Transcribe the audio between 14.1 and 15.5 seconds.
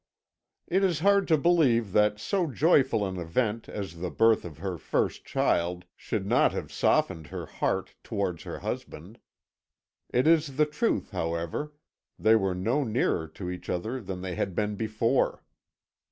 they had been before.